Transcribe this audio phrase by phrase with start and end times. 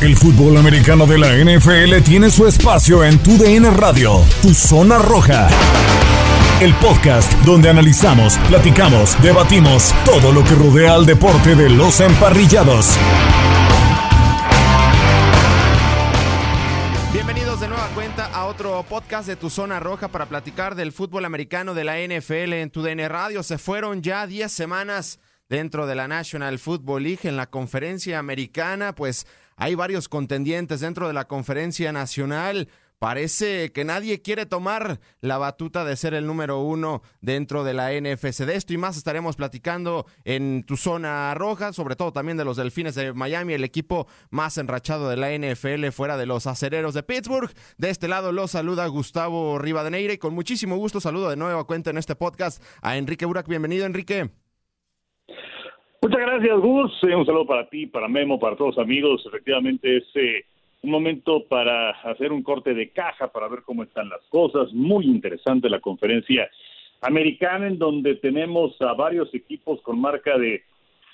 [0.00, 4.96] El fútbol americano de la NFL tiene su espacio en Tu DN Radio, Tu Zona
[4.96, 5.50] Roja.
[6.62, 12.96] El podcast donde analizamos, platicamos, debatimos todo lo que rodea al deporte de los emparrillados.
[17.12, 21.26] Bienvenidos de nueva cuenta a otro podcast de Tu Zona Roja para platicar del fútbol
[21.26, 23.42] americano de la NFL en Tu DN Radio.
[23.42, 25.18] Se fueron ya 10 semanas
[25.50, 29.26] dentro de la National Football League en la conferencia americana, pues
[29.60, 32.68] hay varios contendientes dentro de la conferencia nacional.
[32.98, 37.92] Parece que nadie quiere tomar la batuta de ser el número uno dentro de la
[37.92, 38.44] NFC.
[38.44, 42.56] De esto y más estaremos platicando en tu zona roja, sobre todo también de los
[42.56, 47.02] Delfines de Miami, el equipo más enrachado de la NFL fuera de los acereros de
[47.02, 47.52] Pittsburgh.
[47.76, 51.66] De este lado los saluda Gustavo Rivadeneira y con muchísimo gusto saludo de nuevo a
[51.66, 53.46] cuenta en este podcast a Enrique Burak.
[53.46, 54.30] Bienvenido, Enrique.
[56.02, 56.92] Muchas gracias, Gus.
[57.02, 59.22] Eh, un saludo para ti, para Memo, para todos los amigos.
[59.26, 60.46] Efectivamente es eh,
[60.82, 64.72] un momento para hacer un corte de caja, para ver cómo están las cosas.
[64.72, 66.48] Muy interesante la conferencia
[67.02, 70.62] americana en donde tenemos a varios equipos con marca de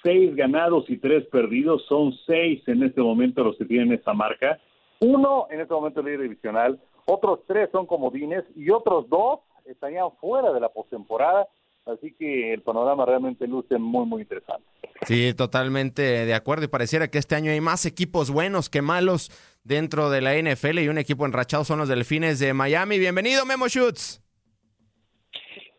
[0.04, 1.84] seis ganados y tres perdidos.
[1.88, 4.60] Son seis en este momento los que tienen esa marca.
[5.00, 10.52] Uno en este momento líder divisional, otros tres son comodines y otros dos estarían fuera
[10.52, 11.48] de la postemporada.
[11.86, 14.64] Así que el panorama realmente luce muy, muy interesante.
[15.06, 16.64] Sí, totalmente de acuerdo.
[16.64, 19.30] Y pareciera que este año hay más equipos buenos que malos
[19.62, 22.98] dentro de la NFL y un equipo enrachado son los Delfines de Miami.
[22.98, 24.20] Bienvenido, Memo Schutz.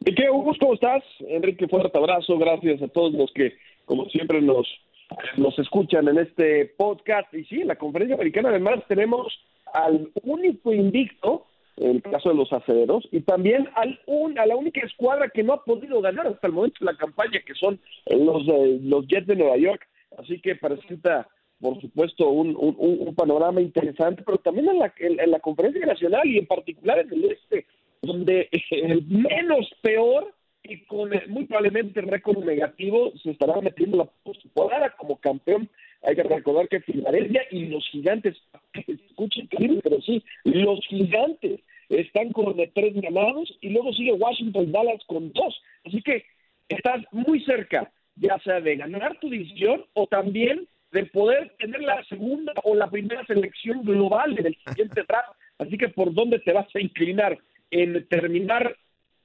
[0.05, 0.53] ¿Qué, Hugo?
[0.57, 1.03] ¿Cómo estás?
[1.27, 2.37] Enrique, fuerte abrazo.
[2.37, 4.65] Gracias a todos los que, como siempre, nos,
[5.35, 7.33] nos escuchan en este podcast.
[7.33, 9.27] Y sí, en la conferencia americana además tenemos
[9.73, 14.85] al único invicto el caso de los acederos, y también al un, a la única
[14.85, 17.79] escuadra que no ha podido ganar hasta el momento de la campaña, que son
[18.09, 18.45] los,
[18.81, 19.87] los Jets de Nueva York.
[20.17, 21.27] Así que presenta,
[21.59, 26.47] por supuesto, un, panorama interesante, pero también en la, en, la conferencia nacional y en
[26.47, 27.65] particular en el este,
[28.01, 30.33] donde el menos peor
[30.63, 35.69] y con muy probablemente récord negativo se estará metiendo la postemporada como campeón.
[36.03, 38.35] Hay que recordar que Filadelfia y los gigantes,
[39.17, 41.59] escuchen increíble, pero sí, los gigantes
[41.89, 45.59] están con tres ganados y luego sigue Washington Dallas con dos.
[45.85, 46.25] Así que
[46.69, 52.03] estás muy cerca, ya sea de ganar tu división o también de poder tener la
[52.05, 55.31] segunda o la primera selección global en el siguiente draft.
[55.57, 57.37] Así que por dónde te vas a inclinar
[57.71, 58.75] en terminar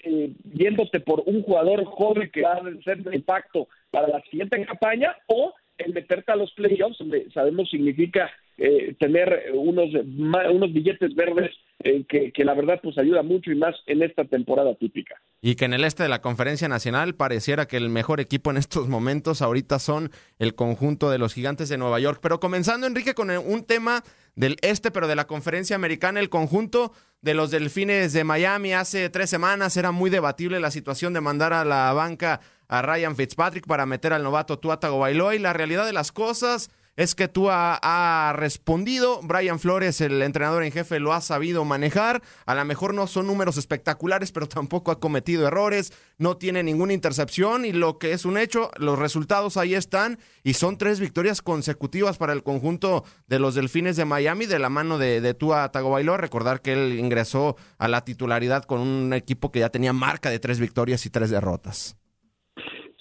[0.00, 4.64] eh, yéndote por un jugador joven que va a ser de impacto para la siguiente
[4.64, 11.14] campaña o en meterte a los playoffs, donde sabemos significa eh, tener unos, unos billetes
[11.14, 11.50] verdes
[11.84, 15.20] eh, que, la verdad pues ayuda mucho y más en esta temporada típica.
[15.40, 18.56] Y que en el este de la conferencia nacional pareciera que el mejor equipo en
[18.56, 22.20] estos momentos ahorita son el conjunto de los gigantes de Nueva York.
[22.22, 24.04] Pero comenzando Enrique con un tema
[24.36, 29.10] del este, pero de la conferencia americana, el conjunto de los delfines de Miami hace
[29.10, 33.66] tres semanas era muy debatible la situación de mandar a la banca a Ryan Fitzpatrick
[33.66, 37.48] para meter al novato Tua Tagovailoa y la realidad de las cosas es que tú
[37.50, 39.20] ha, respondido.
[39.22, 42.22] Brian Flores, el entrenador en jefe, lo ha sabido manejar.
[42.46, 45.92] A lo mejor no son números espectaculares, pero tampoco ha cometido errores.
[46.18, 50.54] No tiene ninguna intercepción y lo que es un hecho, los resultados ahí están y
[50.54, 54.98] son tres victorias consecutivas para el conjunto de los Delfines de Miami de la mano
[54.98, 56.18] de, de Tua Tagovailoa.
[56.18, 60.38] Recordar que él ingresó a la titularidad con un equipo que ya tenía marca de
[60.38, 61.96] tres victorias y tres derrotas.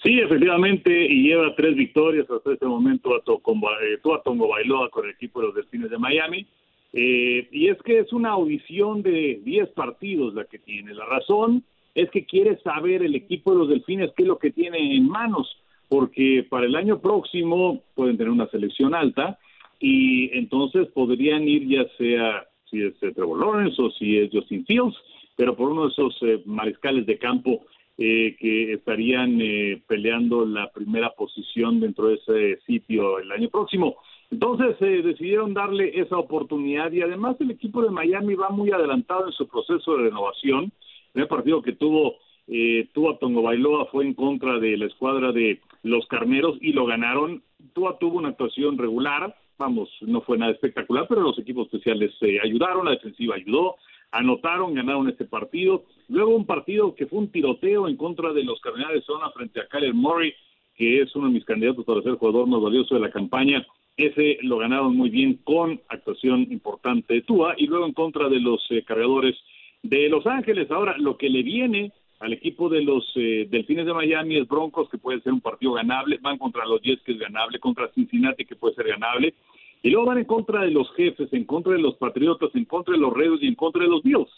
[0.02, 5.12] Sí, efectivamente, y lleva tres victorias hasta este momento a eh, Tongo Bailoa con el
[5.12, 6.44] equipo de los Delfines de Miami.
[6.92, 10.92] Eh, y es que es una audición de 10 partidos la que tiene.
[10.92, 11.62] La razón
[11.94, 15.08] es que quiere saber el equipo de los Delfines qué es lo que tiene en
[15.08, 15.56] manos,
[15.88, 19.38] porque para el año próximo pueden tener una selección alta
[19.78, 24.66] y entonces podrían ir ya sea si es eh, Trevor Lawrence o si es Justin
[24.66, 24.96] Fields,
[25.36, 27.64] pero por uno de esos mariscales de campo
[27.98, 33.96] eh, que estarían eh, peleando la primera posición dentro de ese sitio el año próximo.
[34.32, 39.26] Entonces eh, decidieron darle esa oportunidad y además el equipo de Miami va muy adelantado
[39.26, 40.72] en su proceso de renovación.
[41.12, 42.16] El partido que tuvo
[42.48, 46.86] eh, Tua Tongo Bailoa fue en contra de la escuadra de los Carneros y lo
[46.86, 47.42] ganaron.
[47.74, 52.40] Tua tuvo una actuación regular, vamos, no fue nada espectacular, pero los equipos especiales se
[52.40, 53.76] ayudaron, la defensiva ayudó,
[54.12, 55.84] anotaron, ganaron este partido.
[56.08, 59.60] Luego un partido que fue un tiroteo en contra de los Cardenales de Zona frente
[59.60, 60.32] a Kyler Murray,
[60.76, 63.66] que es uno de mis candidatos para ser jugador más valioso de la campaña.
[63.96, 68.40] Ese lo ganaron muy bien con actuación importante de Tua y luego en contra de
[68.40, 69.36] los eh, cargadores
[69.82, 70.70] de Los Ángeles.
[70.70, 74.88] Ahora, lo que le viene al equipo de los eh, Delfines de Miami es Broncos,
[74.88, 78.44] que puede ser un partido ganable, van contra los Jets, que es ganable, contra Cincinnati,
[78.44, 79.34] que puede ser ganable,
[79.82, 82.94] y luego van en contra de los jefes, en contra de los Patriotas, en contra
[82.94, 84.30] de los Reyes y en contra de los Bills.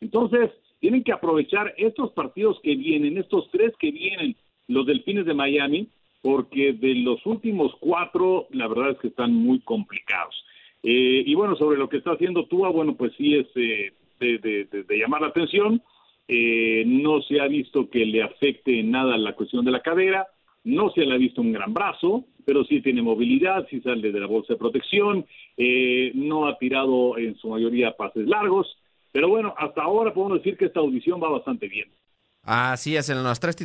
[0.00, 0.50] Entonces,
[0.80, 4.36] tienen que aprovechar estos partidos que vienen, estos tres que vienen,
[4.68, 5.88] los Delfines de Miami,
[6.22, 10.34] porque de los últimos cuatro, la verdad es que están muy complicados.
[10.82, 14.98] Eh, y bueno, sobre lo que está haciendo Tua, bueno, pues sí es eh, de,
[14.98, 15.82] llamar la atención.
[16.28, 20.26] Eh, no se ha visto que le afecte nada la cuestión de la cadera,
[20.66, 24.18] no se le ha visto un gran brazo, pero sí tiene movilidad, sí sale de
[24.20, 25.24] la bolsa de protección,
[25.56, 28.66] eh, no ha tirado en su mayoría pases largos,
[29.12, 31.88] pero bueno, hasta ahora podemos decir que esta audición va bastante bien.
[32.42, 33.56] Así es, en las tres,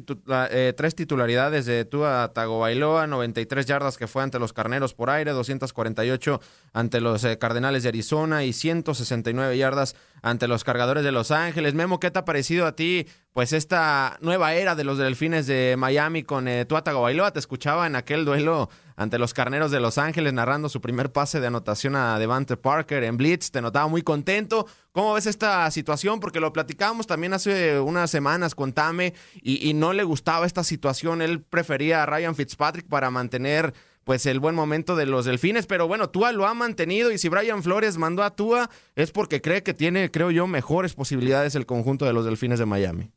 [0.51, 5.31] eh, tres titularidades de Tua Tagovailoa, 93 yardas que fue ante los Carneros por aire,
[5.31, 6.39] 248
[6.73, 11.75] ante los eh, Cardenales de Arizona y 169 yardas ante los Cargadores de Los Ángeles.
[11.75, 15.75] Memo, ¿qué te ha parecido a ti pues esta nueva era de los Delfines de
[15.77, 17.31] Miami con eh, Tua Tagovailoa?
[17.31, 21.39] Te escuchaba en aquel duelo ante los Carneros de Los Ángeles, narrando su primer pase
[21.39, 23.49] de anotación a Devante Parker en Blitz.
[23.49, 24.67] Te notaba muy contento.
[24.91, 26.19] ¿Cómo ves esta situación?
[26.19, 31.21] Porque lo platicábamos también hace unas semanas con Tame y, no le gustaba esta situación.
[31.21, 35.87] Él prefería a Ryan Fitzpatrick para mantener pues el buen momento de los delfines, pero
[35.87, 39.63] bueno, Tua lo ha mantenido y si Brian Flores mandó a Tua es porque cree
[39.63, 43.11] que tiene, creo yo, mejores posibilidades el conjunto de los delfines de Miami.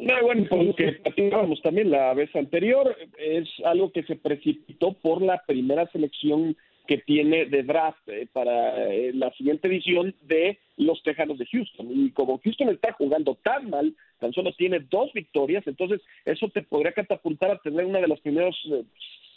[0.00, 4.94] No, bueno, por lo que platicábamos también la vez anterior, es algo que se precipitó
[4.94, 10.58] por la primera selección que tiene de draft eh, para eh, la siguiente edición de
[10.78, 11.86] los Tejanos de Houston.
[11.90, 16.62] Y como Houston está jugando tan mal, tan solo tiene dos victorias, entonces eso te
[16.62, 18.82] podría catapultar a tener una de las primeros eh,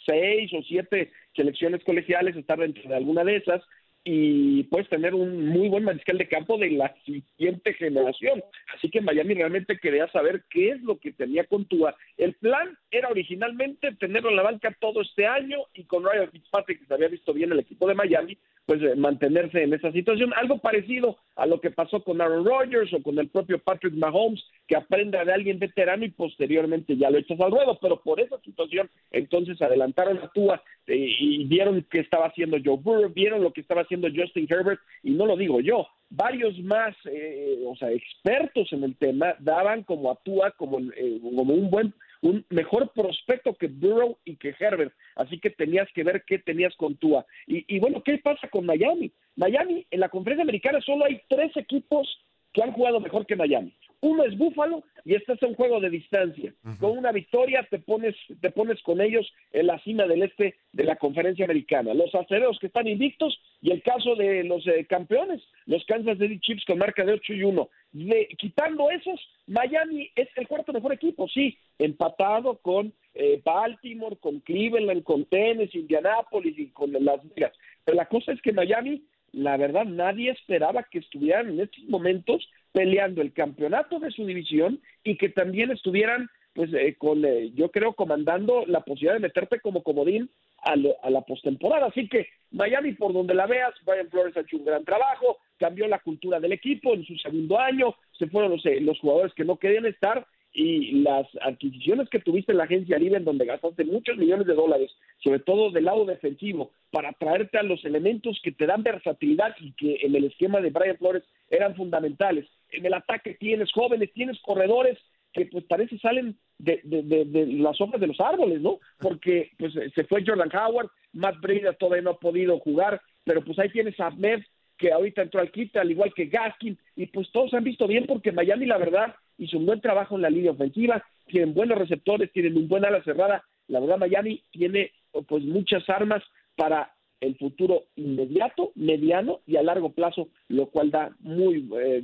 [0.06, 3.62] seis o siete selecciones colegiales, estar dentro de alguna de esas
[4.04, 8.42] y puedes tener un muy buen mariscal de campo de la siguiente generación.
[8.76, 11.96] Así que Miami realmente quería saber qué es lo que tenía con Tua.
[12.18, 16.80] El plan era originalmente tenerlo en la banca todo este año y con Ryan Fitzpatrick,
[16.80, 20.32] que se había visto bien el equipo de Miami, pues eh, mantenerse en esa situación.
[20.34, 24.42] Algo parecido a lo que pasó con Aaron Rodgers o con el propio Patrick Mahomes,
[24.66, 27.78] que aprenda de alguien veterano y posteriormente ya lo echas al ruedo.
[27.80, 32.78] Pero por esa situación, entonces adelantaron a Tua eh, y vieron qué estaba haciendo Joe
[32.78, 36.94] Burrow, vieron lo que estaba haciendo Justin Herbert, y no lo digo yo, varios más,
[37.06, 41.94] eh, o sea, expertos en el tema daban como a Tua como, como un buen
[42.24, 46.74] un mejor prospecto que Burrow y que Herbert, así que tenías que ver qué tenías
[46.76, 47.26] con Tua.
[47.46, 49.12] Y, y bueno, ¿qué pasa con Miami?
[49.36, 52.08] Miami, en la conferencia americana solo hay tres equipos
[52.54, 53.74] que han jugado mejor que Miami.
[54.00, 56.52] Uno es Búfalo y este es un juego de distancia.
[56.80, 60.84] Con una victoria te pones, te pones con ellos en la cima del este de
[60.84, 61.94] la conferencia americana.
[61.94, 66.38] Los acereros que están invictos y el caso de los eh, campeones, los Kansas City
[66.40, 67.68] Chiefs con marca de 8 y 1.
[67.92, 74.40] De, quitando esos, Miami es el cuarto mejor equipo, sí, empatado con eh, Baltimore, con
[74.40, 77.52] Cleveland, con Tennessee, Indianapolis y con Las Vegas.
[77.84, 79.02] Pero la cosa es que Miami
[79.34, 84.80] la verdad nadie esperaba que estuvieran en estos momentos peleando el campeonato de su división
[85.04, 89.60] y que también estuvieran, pues, eh, con, eh, yo creo, comandando la posibilidad de meterte
[89.60, 90.28] como comodín
[90.58, 91.86] a, a la postemporada.
[91.86, 95.86] Así que Miami, por donde la veas, Brian Flores ha hecho un gran trabajo, cambió
[95.86, 99.44] la cultura del equipo en su segundo año, se fueron los, eh, los jugadores que
[99.44, 103.84] no querían estar y las adquisiciones que tuviste en la agencia libre en donde gastaste
[103.84, 104.92] muchos millones de dólares,
[105.22, 109.72] sobre todo del lado defensivo, para traerte a los elementos que te dan versatilidad y
[109.72, 112.46] que en el esquema de Brian Flores eran fundamentales.
[112.70, 114.96] En el ataque tienes jóvenes, tienes corredores
[115.32, 118.78] que pues parece salen de, de, las hojas de los árboles, ¿no?
[119.00, 123.58] Porque pues se fue Jordan Howard, Matt Breda todavía no ha podido jugar, pero pues
[123.58, 124.44] ahí tienes a Ahmed
[124.78, 128.06] que ahorita entró al quita, al igual que Gaskin, y pues todos han visto bien
[128.06, 132.32] porque Miami, la verdad, hizo un buen trabajo en la línea ofensiva, tienen buenos receptores,
[132.32, 133.42] tienen un buen ala cerrada.
[133.68, 134.92] La verdad, Miami tiene
[135.26, 136.22] pues muchas armas
[136.56, 142.02] para el futuro inmediato, mediano y a largo plazo, lo cual da muy eh,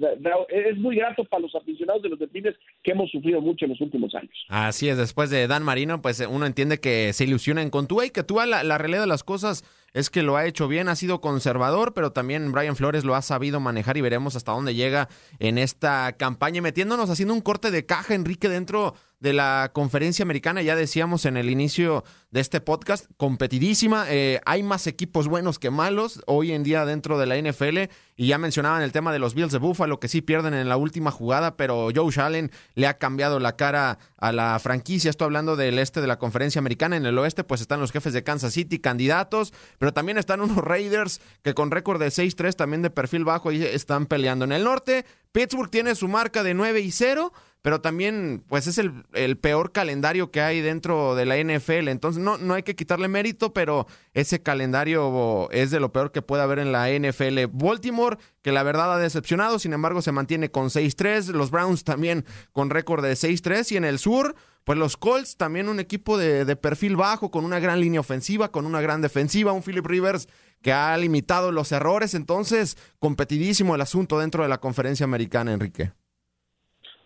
[0.48, 3.80] es muy grato para los aficionados de los delfines que hemos sufrido mucho en los
[3.80, 4.32] últimos años.
[4.48, 8.10] Así es, después de Dan Marino, pues uno entiende que se ilusiona en Contúa y
[8.10, 10.96] que tú la, la realidad de las cosas es que lo ha hecho bien, ha
[10.96, 15.08] sido conservador, pero también Brian Flores lo ha sabido manejar y veremos hasta dónde llega
[15.38, 20.62] en esta campaña, metiéndonos haciendo un corte de caja, Enrique, dentro de la conferencia americana,
[20.62, 25.70] ya decíamos en el inicio de este podcast, competidísima, eh, hay más equipos buenos que
[25.70, 29.34] malos hoy en día dentro de la NFL y ya mencionaban el tema de los
[29.34, 32.98] Bills de Buffalo que sí pierden en la última jugada, pero Joe Allen le ha
[32.98, 37.04] cambiado la cara a la franquicia, estoy hablando del este de la conferencia americana, en
[37.04, 41.20] el oeste pues están los jefes de Kansas City, candidatos, pero también están unos Raiders
[41.42, 44.46] que con récord de 6-3 también de perfil bajo y están peleando.
[44.46, 48.78] En el norte, Pittsburgh tiene su marca de 9 y 0 pero también pues es
[48.78, 51.88] el, peor calendario que hay dentro de la NFL.
[51.88, 56.22] Entonces no, no hay que quitarle mérito, pero ese calendario es de lo peor que
[56.22, 57.46] puede haber en la NFL.
[57.52, 62.24] Baltimore, que la verdad ha decepcionado, sin embargo se mantiene con 6-3, los Browns también
[62.52, 64.34] con récord de 6-3 y en el sur...
[64.62, 68.52] Pues los Colts, también un equipo de, de perfil bajo, con una gran línea ofensiva,
[68.52, 70.28] con una gran defensiva, un Philip Rivers
[70.60, 75.92] que ha limitado los errores, entonces competidísimo el asunto dentro de la conferencia americana, Enrique.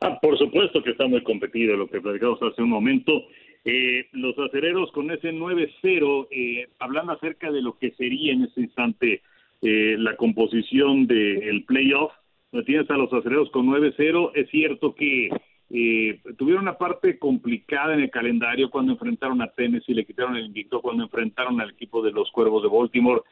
[0.07, 3.23] Ah, por supuesto que está muy competido lo que platicamos hace un momento.
[3.65, 8.61] Eh, los acereros con ese 9-0, eh, hablando acerca de lo que sería en ese
[8.61, 9.23] instante
[9.63, 12.13] eh, la composición del playoff,
[12.53, 15.31] no tienes a los acereros con 9-0, es cierto que
[15.71, 20.45] eh, tuvieron una parte complicada en el calendario cuando enfrentaron a Tennessee, le quitaron el
[20.45, 23.23] invicto cuando enfrentaron al equipo de los Cuervos de Baltimore,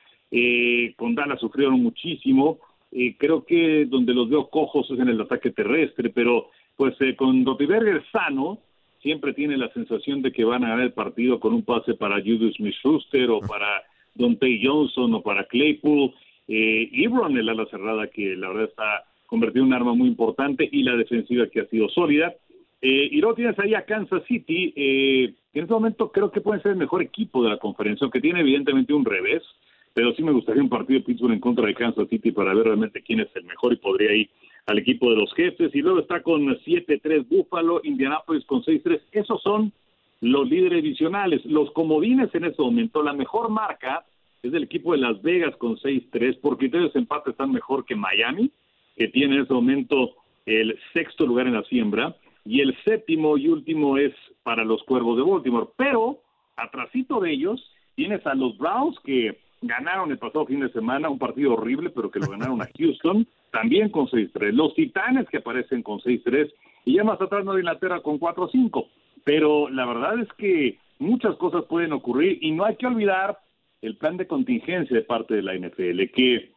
[0.97, 2.61] con Dallas sufrieron muchísimo,
[3.19, 7.45] creo que donde los veo cojos es en el ataque terrestre, pero pues eh, con
[7.45, 8.59] Rotiberger sano,
[9.03, 12.23] siempre tiene la sensación de que van a ganar el partido con un pase para
[12.23, 13.83] Judas Smith-Schuster o para
[14.15, 16.13] Dante Johnson o para Claypool.
[16.49, 20.69] Eh, Ebron, el ala cerrada, que la verdad está convertido en un arma muy importante,
[20.71, 22.35] y la defensiva que ha sido sólida.
[22.81, 26.41] Eh, y luego tienes ahí a Kansas City, eh, que en este momento creo que
[26.41, 29.43] puede ser el mejor equipo de la conferencia, aunque tiene evidentemente un revés,
[29.95, 32.65] pero sí me gustaría un partido de Pittsburgh en contra de Kansas City para ver
[32.65, 34.31] realmente quién es el mejor y podría ir
[34.67, 39.01] al equipo de los jefes, y luego está con 7-3 Búfalo, Indianapolis con 6-3.
[39.13, 39.73] Esos son
[40.21, 41.45] los líderes divisionales.
[41.45, 44.05] Los comodines en este momento, la mejor marca
[44.43, 48.51] es del equipo de Las Vegas con 6-3, porque ellos empate están mejor que Miami,
[48.97, 50.15] que tiene en este momento
[50.47, 55.17] el sexto lugar en la siembra, y el séptimo y último es para los Cuervos
[55.17, 55.69] de Baltimore.
[55.77, 56.19] Pero,
[56.57, 61.19] atrasito de ellos, tienes a los Browns que ganaron el pasado fin de semana, un
[61.19, 64.53] partido horrible, pero que lo ganaron a Houston, también con 6-3.
[64.53, 66.53] Los Titanes que aparecen con 6-3
[66.85, 68.87] y ya más atrás de Inglaterra con 4-5.
[69.25, 73.39] Pero la verdad es que muchas cosas pueden ocurrir y no hay que olvidar
[73.83, 76.53] el plan de contingencia de parte de la NFL, que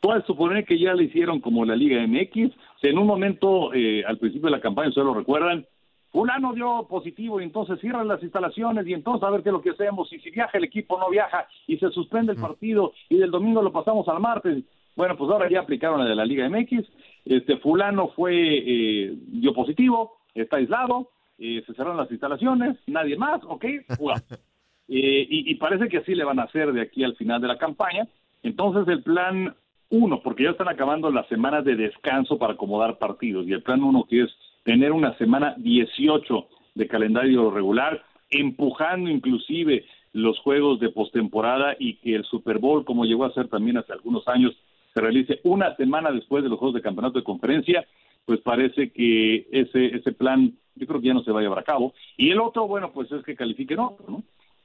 [0.00, 2.52] puede suponer que ya lo hicieron como la Liga MX.
[2.82, 5.66] en un momento, eh, al principio de la campaña, ustedes lo recuerdan,
[6.12, 9.60] fulano dio positivo y entonces cierran las instalaciones y entonces a ver qué es lo
[9.60, 13.18] que hacemos y si viaja el equipo no viaja y se suspende el partido y
[13.18, 14.64] del domingo lo pasamos al martes.
[14.96, 16.84] Bueno, pues ahora ya aplicaron la de la Liga MX.
[17.24, 23.42] Este fulano fue eh, dio positivo, está aislado eh, se cerraron las instalaciones, nadie más,
[23.44, 23.64] ok,
[23.96, 24.24] jugamos.
[24.88, 27.58] Eh, y, parece que así le van a hacer de aquí al final de la
[27.58, 28.06] campaña.
[28.44, 29.52] Entonces el plan
[29.90, 33.82] uno, porque ya están acabando las semanas de descanso para acomodar partidos, y el plan
[33.82, 34.30] uno que es
[34.62, 38.00] tener una semana 18 de calendario regular,
[38.30, 43.48] empujando inclusive los juegos de postemporada y que el Super Bowl, como llegó a ser
[43.48, 44.56] también hace algunos años,
[44.96, 47.86] se realice una semana después de los juegos de campeonato de conferencia,
[48.24, 51.58] pues parece que ese ese plan yo creo que ya no se va a llevar
[51.58, 51.92] a cabo.
[52.16, 54.22] Y el otro, bueno, pues es que califiquen otro, ¿no?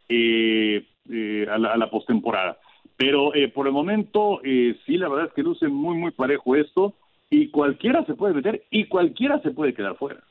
[0.08, 2.58] Eh, eh, a la, la postemporada.
[2.96, 6.56] Pero eh, por el momento, eh, sí, la verdad es que luce muy, muy parejo
[6.56, 6.94] esto
[7.30, 10.24] y cualquiera se puede meter y cualquiera se puede quedar fuera.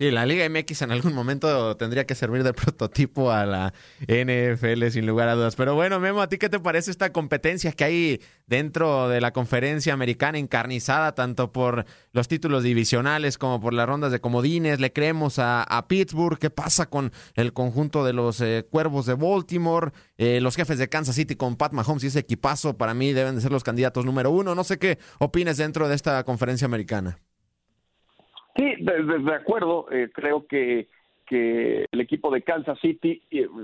[0.00, 3.74] Sí, la Liga MX en algún momento tendría que servir de prototipo a la
[4.08, 5.56] NFL sin lugar a dudas.
[5.56, 9.34] Pero bueno, Memo, ¿a ti qué te parece esta competencia que hay dentro de la
[9.34, 14.80] conferencia americana encarnizada, tanto por los títulos divisionales como por las rondas de comodines?
[14.80, 19.92] Le creemos a, Pittsburgh, ¿qué pasa con el conjunto de los eh, Cuervos de Baltimore?
[20.16, 23.34] Eh, los jefes de Kansas City con Pat Mahomes y ese equipazo para mí deben
[23.34, 24.54] de ser los candidatos número uno.
[24.54, 27.18] No sé qué opines dentro de esta conferencia americana.
[28.60, 29.86] Sí, de, acuerdo.
[29.90, 30.88] Eh, creo que,
[31.26, 33.22] que el equipo de Kansas City,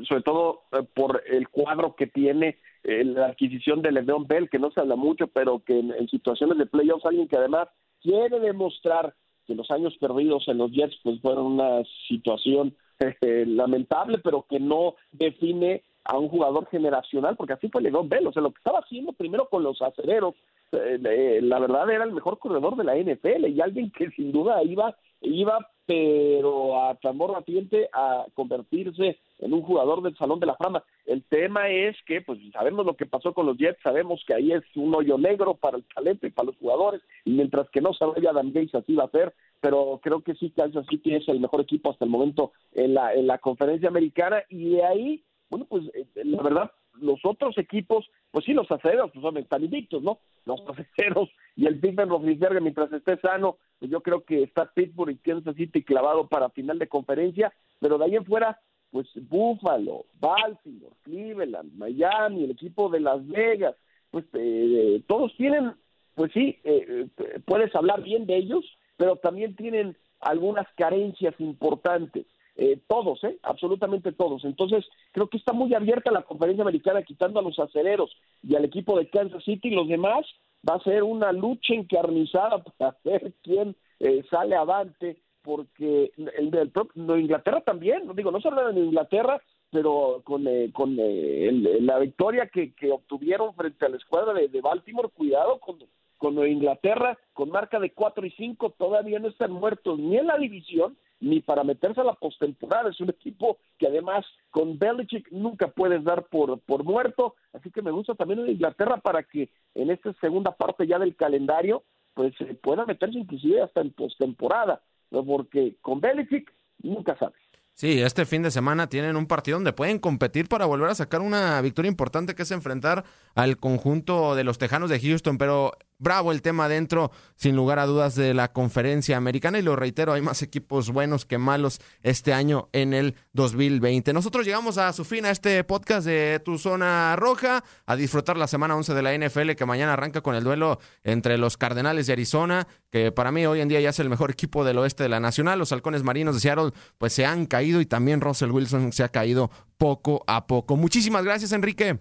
[0.08, 4.58] sobre todo eh, por el cuadro que tiene, eh, la adquisición de Le'Veon Bell, que
[4.58, 7.68] no se habla mucho, pero que en, situaciones de playoffs, alguien que además
[8.00, 9.12] quiere demostrar
[9.46, 12.74] que los años perdidos en los Jets pues fueron una situación
[13.20, 18.32] lamentable, pero que no define a un jugador generacional, porque así fue Le'Veon Bell, o
[18.32, 20.34] sea, lo que estaba haciendo primero con los acereros,
[20.72, 24.62] eh, la verdad era el mejor corredor de la NFL y alguien que sin duda
[24.62, 30.56] iba, iba pero a tambor batiente a convertirse en un jugador del Salón de la
[30.56, 30.82] Fama.
[31.06, 34.52] El tema es que, pues sabemos lo que pasó con los Jets, sabemos que ahí
[34.52, 37.94] es un hoyo negro para el talento y para los jugadores, y mientras que no
[37.94, 41.28] se vaya Dan Gates así va a ser, pero creo que sí, Kansas City es
[41.28, 45.24] el mejor equipo hasta el momento en la, en la conferencia americana, y de ahí,
[45.50, 49.64] bueno, pues eh, la verdad, los otros equipos, pues sí, los aceros pues son, están
[49.64, 50.18] invictos, ¿no?
[50.44, 54.72] Los aceros y el Big Ben Roethlisberger, mientras esté sano, pues yo creo que está
[54.72, 59.08] Pittsburgh y Kansas City clavado para final de conferencia, pero de ahí en fuera, pues
[59.28, 63.76] Buffalo, Baltimore, Cleveland, Miami, el equipo de Las Vegas,
[64.10, 65.74] pues eh, todos tienen,
[66.14, 68.64] pues sí, eh, eh, puedes hablar bien de ellos,
[68.96, 72.26] pero también tienen algunas carencias importantes.
[72.58, 73.38] Eh, todos, ¿eh?
[73.42, 74.44] absolutamente todos.
[74.44, 78.10] Entonces, creo que está muy abierta la conferencia americana, quitando a los aceleros
[78.42, 79.68] y al equipo de Kansas City.
[79.68, 80.24] y Los demás
[80.68, 86.70] va a ser una lucha encarnizada para ver quién eh, sale avante, porque el del
[86.70, 89.40] propio Inglaterra también, no digo, no habla de Inglaterra,
[89.70, 94.60] pero con, eh, con la victoria que, que, obtuvieron frente a la escuadra de, de
[94.60, 95.78] Baltimore, cuidado con,
[96.16, 100.38] con Inglaterra, con marca de 4 y 5, todavía no están muertos ni en la
[100.38, 102.90] división ni para meterse a la postemporada.
[102.90, 107.34] Es un equipo que además con Belichick nunca puedes dar por, por muerto.
[107.52, 111.16] Así que me gusta también en Inglaterra para que en esta segunda parte ya del
[111.16, 111.82] calendario
[112.14, 114.80] pues se pueda meterse inclusive hasta en postemporada.
[115.10, 116.52] Porque con Belichick
[116.82, 117.36] nunca sabes.
[117.76, 121.20] Sí, este fin de semana tienen un partido donde pueden competir para volver a sacar
[121.20, 126.32] una victoria importante que es enfrentar al conjunto de los Tejanos de Houston, pero bravo
[126.32, 129.58] el tema dentro, sin lugar a dudas, de la conferencia americana.
[129.58, 134.12] Y lo reitero, hay más equipos buenos que malos este año en el 2020.
[134.12, 138.46] Nosotros llegamos a su fin a este podcast de Tu Zona Roja, a disfrutar la
[138.46, 142.12] semana 11 de la NFL, que mañana arranca con el duelo entre los Cardenales de
[142.12, 145.08] Arizona, que para mí hoy en día ya es el mejor equipo del oeste de
[145.08, 145.58] la Nacional.
[145.58, 149.08] Los Halcones Marinos de Seattle, pues se han caído y también Russell Wilson se ha
[149.08, 150.76] caído poco a poco.
[150.76, 151.98] Muchísimas gracias, Enrique.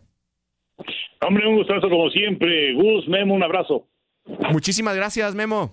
[1.22, 2.74] Hombre, un gustazo como siempre.
[2.74, 3.88] Gus, Memo, un abrazo.
[4.52, 5.72] Muchísimas gracias, Memo.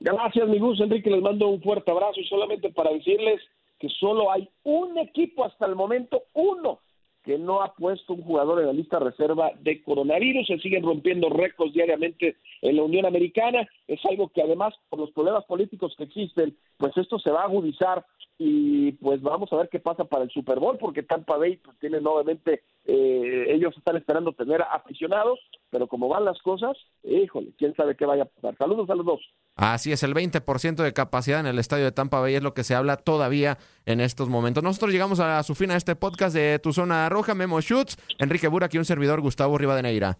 [0.00, 0.80] Gracias, mi Gus.
[0.80, 3.40] Enrique, les mando un fuerte abrazo y solamente para decirles
[3.78, 6.80] que solo hay un equipo hasta el momento, uno,
[7.24, 10.46] que no ha puesto un jugador en la lista reserva de coronavirus.
[10.46, 13.68] Se siguen rompiendo récords diariamente en la Unión Americana.
[13.86, 17.46] Es algo que además, por los problemas políticos que existen, pues esto se va a
[17.46, 18.04] agudizar
[18.44, 21.78] y pues vamos a ver qué pasa para el Super Bowl, porque Tampa Bay pues,
[21.78, 25.38] tiene nuevamente, eh, ellos están esperando tener aficionados,
[25.70, 28.56] pero como van las cosas, híjole, quién sabe qué vaya a pasar.
[28.58, 29.20] Saludos a los dos.
[29.54, 32.64] Así es, el 20% de capacidad en el estadio de Tampa Bay es lo que
[32.64, 34.64] se habla todavía en estos momentos.
[34.64, 38.48] Nosotros llegamos a su fin a este podcast de Tu Zona Roja, Memo Schutz, Enrique
[38.48, 40.18] Burak y un servidor Gustavo Rivadeneira.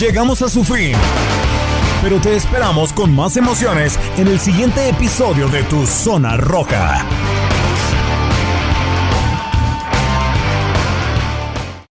[0.00, 0.96] Llegamos a su fin
[2.02, 7.04] pero te esperamos con más emociones en el siguiente episodio de Tu Zona Roja.